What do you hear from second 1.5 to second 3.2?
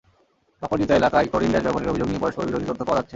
Gas ব্যবহারের অভিযোগ নিয়ে পরস্পরবিরোধী তথ্য পাওয়া যাচ্ছে।